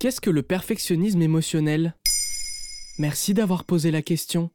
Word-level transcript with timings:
Qu'est-ce 0.00 0.22
que 0.22 0.30
le 0.30 0.40
perfectionnisme 0.40 1.20
émotionnel? 1.20 1.94
Merci 2.98 3.34
d'avoir 3.34 3.64
posé 3.64 3.90
la 3.90 4.00
question. 4.00 4.48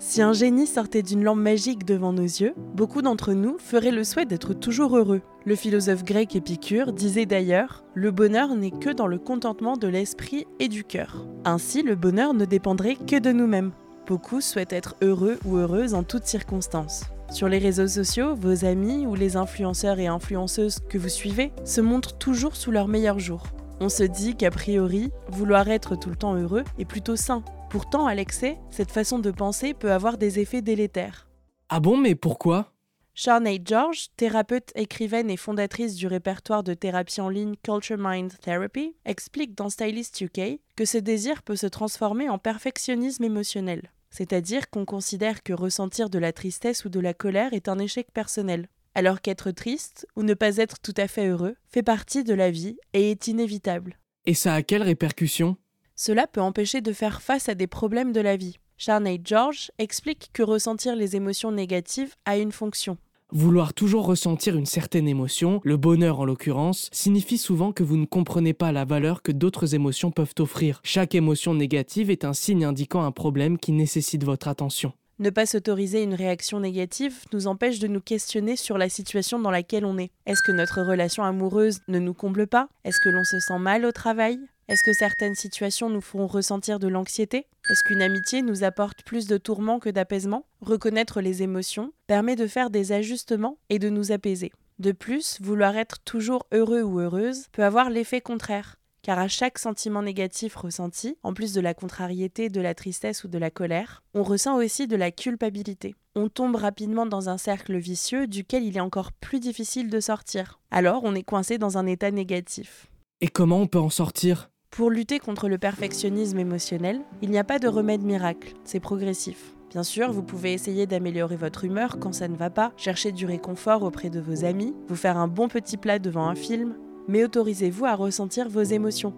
Si 0.00 0.20
un 0.20 0.32
génie 0.32 0.66
sortait 0.66 1.04
d'une 1.04 1.22
lampe 1.22 1.38
magique 1.38 1.84
devant 1.84 2.12
nos 2.12 2.24
yeux, 2.24 2.52
beaucoup 2.74 3.00
d'entre 3.00 3.32
nous 3.32 3.58
feraient 3.58 3.92
le 3.92 4.02
souhait 4.02 4.26
d'être 4.26 4.54
toujours 4.54 4.96
heureux. 4.96 5.22
Le 5.44 5.54
philosophe 5.54 6.02
grec 6.02 6.34
Épicure 6.34 6.92
disait 6.92 7.24
d'ailleurs 7.24 7.84
Le 7.94 8.10
bonheur 8.10 8.56
n'est 8.56 8.72
que 8.72 8.90
dans 8.90 9.06
le 9.06 9.18
contentement 9.18 9.76
de 9.76 9.86
l'esprit 9.86 10.48
et 10.58 10.66
du 10.66 10.82
cœur. 10.82 11.24
Ainsi, 11.44 11.84
le 11.84 11.94
bonheur 11.94 12.34
ne 12.34 12.44
dépendrait 12.44 12.96
que 12.96 13.20
de 13.20 13.30
nous-mêmes. 13.30 13.70
Beaucoup 14.08 14.40
souhaitent 14.40 14.72
être 14.72 14.96
heureux 15.00 15.38
ou 15.44 15.58
heureuses 15.58 15.94
en 15.94 16.02
toutes 16.02 16.26
circonstances. 16.26 17.04
Sur 17.32 17.48
les 17.48 17.58
réseaux 17.58 17.88
sociaux, 17.88 18.34
vos 18.34 18.66
amis 18.66 19.06
ou 19.06 19.14
les 19.14 19.36
influenceurs 19.36 19.98
et 19.98 20.06
influenceuses 20.06 20.80
que 20.90 20.98
vous 20.98 21.08
suivez 21.08 21.50
se 21.64 21.80
montrent 21.80 22.18
toujours 22.18 22.56
sous 22.56 22.70
leur 22.70 22.88
meilleur 22.88 23.18
jour. 23.18 23.44
On 23.80 23.88
se 23.88 24.02
dit 24.02 24.36
qu'a 24.36 24.50
priori, 24.50 25.10
vouloir 25.28 25.68
être 25.70 25.96
tout 25.96 26.10
le 26.10 26.16
temps 26.16 26.34
heureux 26.34 26.62
est 26.78 26.84
plutôt 26.84 27.16
sain. 27.16 27.42
Pourtant, 27.70 28.06
à 28.06 28.14
l'excès, 28.14 28.58
cette 28.70 28.90
façon 28.90 29.18
de 29.18 29.30
penser 29.30 29.72
peut 29.72 29.92
avoir 29.92 30.18
des 30.18 30.40
effets 30.40 30.60
délétères. 30.60 31.26
Ah 31.70 31.80
bon, 31.80 31.96
mais 31.96 32.14
pourquoi? 32.14 32.74
Charney 33.14 33.62
George, 33.64 34.08
thérapeute, 34.18 34.70
écrivaine 34.74 35.30
et 35.30 35.38
fondatrice 35.38 35.94
du 35.94 36.06
répertoire 36.06 36.62
de 36.62 36.74
thérapie 36.74 37.22
en 37.22 37.30
ligne 37.30 37.54
Culture 37.62 37.96
Mind 37.98 38.38
Therapy, 38.42 38.94
explique 39.06 39.54
dans 39.54 39.70
Stylist 39.70 40.20
UK 40.20 40.60
que 40.76 40.84
ce 40.84 40.98
désir 40.98 41.42
peut 41.42 41.56
se 41.56 41.66
transformer 41.66 42.28
en 42.28 42.36
perfectionnisme 42.36 43.24
émotionnel. 43.24 43.90
C'est-à-dire 44.12 44.68
qu'on 44.68 44.84
considère 44.84 45.42
que 45.42 45.54
ressentir 45.54 46.10
de 46.10 46.18
la 46.18 46.34
tristesse 46.34 46.84
ou 46.84 46.90
de 46.90 47.00
la 47.00 47.14
colère 47.14 47.54
est 47.54 47.68
un 47.68 47.78
échec 47.78 48.12
personnel, 48.12 48.68
alors 48.94 49.22
qu'être 49.22 49.50
triste 49.50 50.06
ou 50.16 50.22
ne 50.22 50.34
pas 50.34 50.58
être 50.58 50.80
tout 50.80 50.92
à 50.98 51.08
fait 51.08 51.28
heureux 51.28 51.56
fait 51.66 51.82
partie 51.82 52.22
de 52.22 52.34
la 52.34 52.50
vie 52.50 52.76
et 52.92 53.10
est 53.10 53.26
inévitable. 53.26 53.98
Et 54.26 54.34
ça 54.34 54.54
a 54.54 54.62
quelles 54.62 54.82
répercussions 54.82 55.56
Cela 55.96 56.26
peut 56.26 56.42
empêcher 56.42 56.82
de 56.82 56.92
faire 56.92 57.22
face 57.22 57.48
à 57.48 57.54
des 57.54 57.66
problèmes 57.66 58.12
de 58.12 58.20
la 58.20 58.36
vie. 58.36 58.58
Charney 58.76 59.18
George 59.24 59.72
explique 59.78 60.28
que 60.34 60.42
ressentir 60.42 60.94
les 60.94 61.16
émotions 61.16 61.50
négatives 61.50 62.14
a 62.26 62.36
une 62.36 62.52
fonction. 62.52 62.98
Vouloir 63.34 63.72
toujours 63.72 64.04
ressentir 64.04 64.56
une 64.56 64.66
certaine 64.66 65.08
émotion, 65.08 65.62
le 65.64 65.78
bonheur 65.78 66.20
en 66.20 66.26
l'occurrence, 66.26 66.90
signifie 66.92 67.38
souvent 67.38 67.72
que 67.72 67.82
vous 67.82 67.96
ne 67.96 68.04
comprenez 68.04 68.52
pas 68.52 68.72
la 68.72 68.84
valeur 68.84 69.22
que 69.22 69.32
d'autres 69.32 69.74
émotions 69.74 70.10
peuvent 70.10 70.34
offrir. 70.38 70.82
Chaque 70.84 71.14
émotion 71.14 71.54
négative 71.54 72.10
est 72.10 72.26
un 72.26 72.34
signe 72.34 72.66
indiquant 72.66 73.04
un 73.04 73.10
problème 73.10 73.56
qui 73.56 73.72
nécessite 73.72 74.22
votre 74.22 74.48
attention. 74.48 74.92
Ne 75.18 75.30
pas 75.30 75.46
s'autoriser 75.46 76.02
une 76.02 76.12
réaction 76.12 76.60
négative 76.60 77.24
nous 77.32 77.46
empêche 77.46 77.78
de 77.78 77.88
nous 77.88 78.02
questionner 78.02 78.54
sur 78.54 78.76
la 78.76 78.90
situation 78.90 79.38
dans 79.38 79.50
laquelle 79.50 79.86
on 79.86 79.96
est. 79.96 80.10
Est-ce 80.26 80.42
que 80.42 80.52
notre 80.52 80.82
relation 80.82 81.24
amoureuse 81.24 81.78
ne 81.88 81.98
nous 81.98 82.12
comble 82.12 82.46
pas? 82.46 82.68
Est-ce 82.84 83.00
que 83.00 83.08
l'on 83.08 83.24
se 83.24 83.40
sent 83.40 83.58
mal 83.58 83.86
au 83.86 83.92
travail? 83.92 84.40
Est-ce 84.68 84.82
que 84.82 84.92
certaines 84.92 85.34
situations 85.34 85.90
nous 85.90 86.00
font 86.00 86.26
ressentir 86.26 86.78
de 86.78 86.88
l'anxiété? 86.88 87.46
Est-ce 87.70 87.84
qu'une 87.84 88.02
amitié 88.02 88.42
nous 88.42 88.64
apporte 88.64 89.02
plus 89.04 89.26
de 89.26 89.36
tourments 89.36 89.78
que 89.78 89.90
d'apaisement? 89.90 90.46
Reconnaître 90.60 91.20
les 91.20 91.42
émotions 91.42 91.92
permet 92.06 92.36
de 92.36 92.46
faire 92.46 92.70
des 92.70 92.92
ajustements 92.92 93.58
et 93.70 93.78
de 93.78 93.88
nous 93.88 94.12
apaiser. 94.12 94.52
De 94.78 94.92
plus, 94.92 95.40
vouloir 95.40 95.76
être 95.76 95.98
toujours 96.04 96.46
heureux 96.52 96.82
ou 96.82 97.00
heureuse 97.00 97.46
peut 97.52 97.64
avoir 97.64 97.90
l'effet 97.90 98.20
contraire 98.20 98.78
car 99.02 99.18
à 99.18 99.28
chaque 99.28 99.58
sentiment 99.58 100.02
négatif 100.02 100.54
ressenti, 100.54 101.16
en 101.22 101.34
plus 101.34 101.52
de 101.52 101.60
la 101.60 101.74
contrariété, 101.74 102.48
de 102.48 102.60
la 102.60 102.74
tristesse 102.74 103.24
ou 103.24 103.28
de 103.28 103.38
la 103.38 103.50
colère, 103.50 104.02
on 104.14 104.22
ressent 104.22 104.56
aussi 104.56 104.86
de 104.86 104.96
la 104.96 105.10
culpabilité. 105.10 105.94
On 106.14 106.28
tombe 106.28 106.56
rapidement 106.56 107.06
dans 107.06 107.28
un 107.28 107.38
cercle 107.38 107.76
vicieux 107.76 108.26
duquel 108.26 108.62
il 108.62 108.76
est 108.76 108.80
encore 108.80 109.12
plus 109.12 109.40
difficile 109.40 109.90
de 109.90 110.00
sortir. 110.00 110.60
Alors 110.70 111.02
on 111.04 111.14
est 111.14 111.24
coincé 111.24 111.58
dans 111.58 111.78
un 111.78 111.86
état 111.86 112.10
négatif. 112.10 112.86
Et 113.20 113.28
comment 113.28 113.60
on 113.60 113.66
peut 113.66 113.78
en 113.78 113.90
sortir? 113.90 114.51
Pour 114.72 114.88
lutter 114.88 115.18
contre 115.18 115.50
le 115.50 115.58
perfectionnisme 115.58 116.38
émotionnel, 116.38 117.02
il 117.20 117.28
n'y 117.28 117.36
a 117.36 117.44
pas 117.44 117.58
de 117.58 117.68
remède 117.68 118.02
miracle, 118.02 118.54
c'est 118.64 118.80
progressif. 118.80 119.52
Bien 119.68 119.82
sûr, 119.82 120.10
vous 120.10 120.22
pouvez 120.22 120.54
essayer 120.54 120.86
d'améliorer 120.86 121.36
votre 121.36 121.66
humeur 121.66 121.98
quand 122.00 122.14
ça 122.14 122.26
ne 122.26 122.36
va 122.36 122.48
pas, 122.48 122.72
chercher 122.78 123.12
du 123.12 123.26
réconfort 123.26 123.82
auprès 123.82 124.08
de 124.08 124.18
vos 124.18 124.46
amis, 124.46 124.74
vous 124.88 124.96
faire 124.96 125.18
un 125.18 125.28
bon 125.28 125.48
petit 125.48 125.76
plat 125.76 125.98
devant 125.98 126.26
un 126.26 126.34
film, 126.34 126.74
mais 127.06 127.22
autorisez-vous 127.22 127.84
à 127.84 127.94
ressentir 127.94 128.48
vos 128.48 128.62
émotions. 128.62 129.12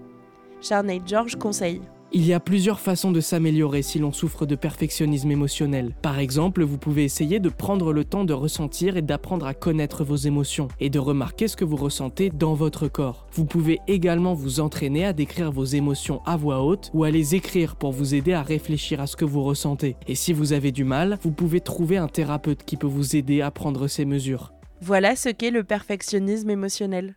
Charney 0.60 1.00
George 1.06 1.36
conseille. 1.36 1.82
Il 2.16 2.24
y 2.24 2.32
a 2.32 2.38
plusieurs 2.38 2.78
façons 2.78 3.10
de 3.10 3.20
s'améliorer 3.20 3.82
si 3.82 3.98
l'on 3.98 4.12
souffre 4.12 4.46
de 4.46 4.54
perfectionnisme 4.54 5.32
émotionnel. 5.32 5.96
Par 6.00 6.20
exemple, 6.20 6.62
vous 6.62 6.78
pouvez 6.78 7.02
essayer 7.02 7.40
de 7.40 7.48
prendre 7.48 7.92
le 7.92 8.04
temps 8.04 8.22
de 8.22 8.32
ressentir 8.32 8.96
et 8.96 9.02
d'apprendre 9.02 9.46
à 9.46 9.52
connaître 9.52 10.04
vos 10.04 10.14
émotions 10.14 10.68
et 10.78 10.90
de 10.90 11.00
remarquer 11.00 11.48
ce 11.48 11.56
que 11.56 11.64
vous 11.64 11.74
ressentez 11.74 12.30
dans 12.30 12.54
votre 12.54 12.86
corps. 12.86 13.26
Vous 13.32 13.46
pouvez 13.46 13.80
également 13.88 14.32
vous 14.32 14.60
entraîner 14.60 15.04
à 15.04 15.12
décrire 15.12 15.50
vos 15.50 15.64
émotions 15.64 16.22
à 16.24 16.36
voix 16.36 16.62
haute 16.62 16.92
ou 16.94 17.02
à 17.02 17.10
les 17.10 17.34
écrire 17.34 17.74
pour 17.74 17.90
vous 17.90 18.14
aider 18.14 18.32
à 18.32 18.42
réfléchir 18.42 19.00
à 19.00 19.08
ce 19.08 19.16
que 19.16 19.24
vous 19.24 19.42
ressentez. 19.42 19.96
Et 20.06 20.14
si 20.14 20.32
vous 20.32 20.52
avez 20.52 20.70
du 20.70 20.84
mal, 20.84 21.18
vous 21.20 21.32
pouvez 21.32 21.60
trouver 21.60 21.96
un 21.96 22.06
thérapeute 22.06 22.62
qui 22.62 22.76
peut 22.76 22.86
vous 22.86 23.16
aider 23.16 23.40
à 23.40 23.50
prendre 23.50 23.88
ces 23.88 24.04
mesures. 24.04 24.52
Voilà 24.80 25.16
ce 25.16 25.30
qu'est 25.30 25.50
le 25.50 25.64
perfectionnisme 25.64 26.50
émotionnel. 26.50 27.16